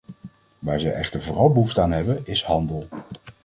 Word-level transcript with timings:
Waar 0.59 0.79
zij 0.79 0.93
echter 0.93 1.21
vooral 1.21 1.51
behoefte 1.51 1.81
aan 1.81 1.91
hebben, 1.91 2.21
is 2.23 2.43
handel. 2.43 2.87